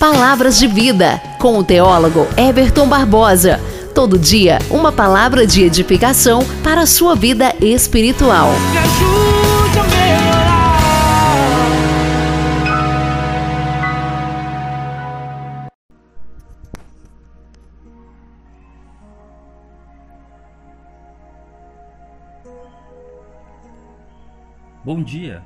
Palavras 0.00 0.58
de 0.58 0.66
Vida, 0.66 1.20
com 1.38 1.58
o 1.58 1.62
teólogo 1.62 2.26
Everton 2.34 2.88
Barbosa. 2.88 3.60
Todo 3.94 4.18
dia, 4.18 4.58
uma 4.70 4.90
palavra 4.90 5.46
de 5.46 5.62
edificação 5.62 6.40
para 6.64 6.80
a 6.80 6.86
sua 6.86 7.14
vida 7.14 7.54
espiritual. 7.60 8.48
Me 8.70 8.78
ajude 8.78 9.78
a 9.78 9.82
melhorar. 9.84 10.40
Bom 24.82 25.02
dia! 25.02 25.42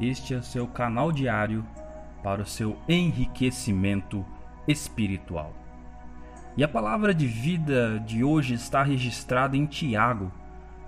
Este 0.00 0.32
é 0.32 0.38
o 0.38 0.42
seu 0.42 0.66
canal 0.66 1.12
diário 1.12 1.62
para 2.22 2.42
o 2.42 2.46
seu 2.46 2.78
enriquecimento 2.88 4.24
espiritual. 4.66 5.52
E 6.56 6.62
a 6.62 6.68
palavra 6.68 7.14
de 7.14 7.26
vida 7.26 7.98
de 8.00 8.22
hoje 8.22 8.54
está 8.54 8.82
registrada 8.82 9.56
em 9.56 9.66
Tiago, 9.66 10.30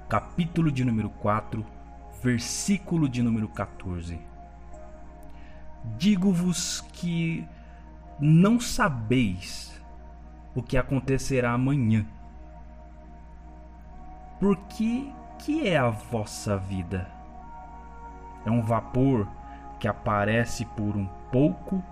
capítulo 0.09 0.70
de 0.70 0.84
número 0.84 1.09
4, 1.09 1.65
versículo 2.23 3.09
de 3.09 3.23
número 3.23 3.48
14. 3.48 4.19
Digo-vos 5.97 6.83
que 6.93 7.46
não 8.21 8.60
sabeis 8.60 9.82
o 10.55 10.62
que 10.62 10.77
acontecerá 10.77 11.52
amanhã. 11.52 12.07
Porque 14.38 15.10
que 15.38 15.66
é 15.66 15.77
a 15.77 15.91
vossa 15.91 16.57
vida? 16.57 17.10
É 18.46 18.51
um 18.51 18.62
vapor 18.62 19.27
que 19.78 19.88
aparece 19.88 20.64
por 20.64 20.96
um 20.96 21.06
pouco 21.30 21.82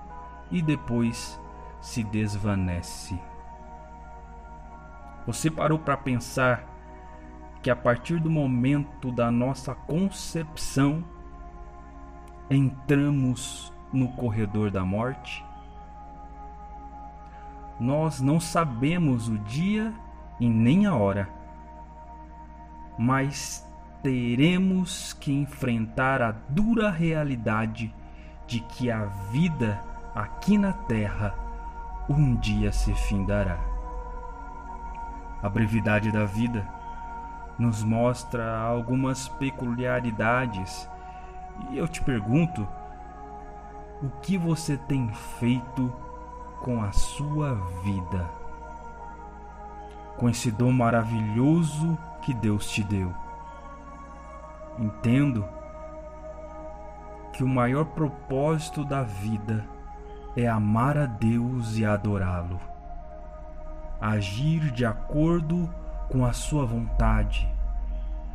e 0.50 0.62
depois 0.62 1.40
se 1.80 2.04
desvanece. 2.04 3.18
Você 5.26 5.50
parou 5.50 5.78
para 5.78 5.96
pensar 5.96 6.64
que 7.62 7.70
a 7.70 7.76
partir 7.76 8.18
do 8.18 8.30
momento 8.30 9.12
da 9.12 9.30
nossa 9.30 9.74
concepção 9.74 11.04
entramos 12.50 13.72
no 13.92 14.08
corredor 14.12 14.70
da 14.70 14.84
morte? 14.84 15.44
Nós 17.78 18.20
não 18.20 18.38
sabemos 18.40 19.28
o 19.28 19.38
dia 19.38 19.92
e 20.38 20.48
nem 20.48 20.86
a 20.86 20.94
hora, 20.94 21.28
mas 22.98 23.68
teremos 24.02 25.12
que 25.14 25.32
enfrentar 25.32 26.20
a 26.20 26.32
dura 26.48 26.90
realidade 26.90 27.94
de 28.46 28.60
que 28.60 28.90
a 28.90 29.04
vida 29.30 29.80
aqui 30.14 30.58
na 30.58 30.72
Terra 30.72 31.34
um 32.08 32.34
dia 32.34 32.72
se 32.72 32.92
findará. 32.94 33.58
A 35.42 35.48
brevidade 35.48 36.10
da 36.10 36.24
vida 36.24 36.66
nos 37.58 37.82
mostra 37.82 38.58
algumas 38.58 39.28
peculiaridades 39.28 40.88
e 41.70 41.78
eu 41.78 41.86
te 41.86 42.02
pergunto: 42.02 42.66
o 44.02 44.10
que 44.20 44.36
você 44.36 44.76
tem 44.76 45.08
feito 45.38 45.92
com 46.60 46.82
a 46.82 46.90
sua 46.92 47.54
vida? 47.84 48.28
Com 50.16 50.28
esse 50.28 50.50
dom 50.50 50.72
maravilhoso 50.72 51.96
que 52.20 52.34
Deus 52.34 52.68
te 52.70 52.82
deu? 52.82 53.12
Entendo 54.78 55.46
que 57.32 57.42
o 57.42 57.48
maior 57.48 57.84
propósito 57.86 58.84
da 58.84 59.02
vida 59.02 59.64
é 60.36 60.48
amar 60.48 60.96
a 60.96 61.06
Deus 61.06 61.76
e 61.76 61.84
adorá-lo, 61.84 62.58
agir 64.00 64.70
de 64.70 64.84
acordo 64.84 65.68
com 66.10 66.24
a 66.24 66.32
sua 66.32 66.64
vontade 66.64 67.48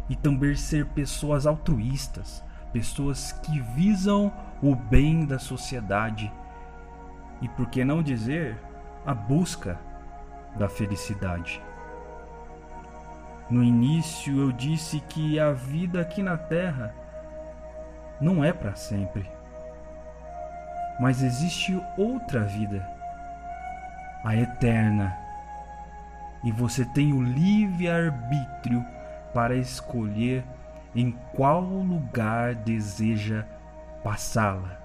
e 0.09 0.15
também 0.15 0.55
ser 0.55 0.85
pessoas 0.87 1.45
altruístas, 1.45 2.43
pessoas 2.71 3.31
que 3.31 3.59
visam 3.59 4.31
o 4.61 4.75
bem 4.75 5.25
da 5.25 5.39
sociedade 5.39 6.31
e, 7.41 7.47
por 7.49 7.67
que 7.69 7.83
não 7.83 8.01
dizer, 8.01 8.57
a 9.05 9.13
busca 9.13 9.79
da 10.57 10.67
felicidade. 10.67 11.61
No 13.49 13.63
início 13.63 14.41
eu 14.41 14.51
disse 14.51 14.99
que 14.99 15.39
a 15.39 15.53
vida 15.53 16.01
aqui 16.01 16.21
na 16.21 16.37
Terra 16.37 16.93
não 18.19 18.43
é 18.43 18.51
para 18.51 18.75
sempre. 18.75 19.29
Mas 20.99 21.21
existe 21.21 21.79
outra 21.97 22.43
vida, 22.43 22.85
a 24.23 24.35
eterna. 24.35 25.15
E 26.43 26.51
você 26.51 26.83
tem 26.85 27.13
o 27.13 27.21
livre-arbítrio 27.21 28.85
para 29.33 29.55
escolher 29.55 30.43
em 30.93 31.11
qual 31.33 31.61
lugar 31.61 32.55
deseja 32.55 33.45
passá-la. 34.03 34.77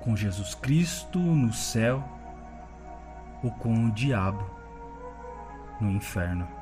Com 0.00 0.14
Jesus 0.14 0.54
Cristo 0.54 1.18
no 1.18 1.52
céu 1.52 2.04
ou 3.42 3.50
com 3.50 3.86
o 3.86 3.90
diabo 3.90 4.48
no 5.80 5.90
inferno. 5.90 6.55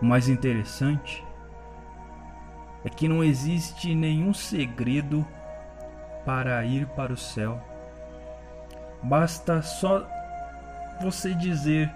O 0.00 0.04
mais 0.04 0.28
interessante 0.28 1.24
é 2.84 2.88
que 2.88 3.06
não 3.06 3.22
existe 3.22 3.94
nenhum 3.94 4.32
segredo 4.32 5.26
para 6.24 6.64
ir 6.64 6.86
para 6.88 7.12
o 7.12 7.16
céu. 7.16 7.60
Basta 9.02 9.60
só 9.60 10.06
você 11.02 11.34
dizer: 11.34 11.92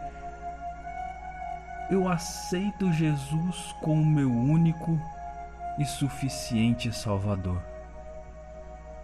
Eu 1.91 2.07
aceito 2.09 2.93
Jesus 2.93 3.75
como 3.81 4.05
meu 4.05 4.31
único 4.31 5.01
e 5.79 5.85
suficiente 5.87 6.93
Salvador. 6.93 7.63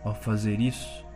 Ao 0.05 0.15
fazer 0.15 0.61
isso, 0.61 1.07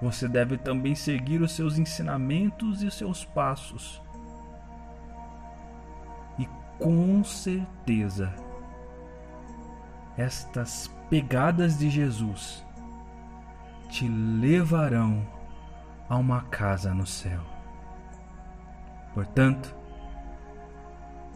você 0.00 0.28
deve 0.28 0.56
também 0.56 0.94
seguir 0.94 1.40
os 1.40 1.52
seus 1.52 1.78
ensinamentos 1.78 2.82
e 2.82 2.86
os 2.86 2.94
seus 2.94 3.24
passos 3.24 4.03
com 6.78 7.22
certeza 7.24 8.34
estas 10.16 10.88
pegadas 11.08 11.78
de 11.78 11.90
Jesus 11.90 12.64
te 13.88 14.08
levarão 14.08 15.26
a 16.08 16.16
uma 16.16 16.42
casa 16.42 16.92
no 16.94 17.06
céu. 17.06 17.40
Portanto, 19.12 19.74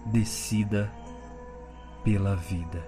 decida 0.07 0.91
pela 2.03 2.35
vida. 2.37 2.83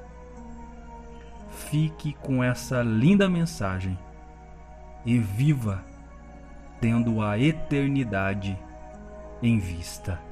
Fique 1.50 2.12
com 2.15 2.43
essa 2.43 2.82
linda 2.82 3.28
mensagem 3.28 3.99
e 5.05 5.19
viva 5.19 5.84
tendo 6.81 7.22
a 7.22 7.38
eternidade 7.38 8.59
em 9.43 9.59
vista. 9.59 10.30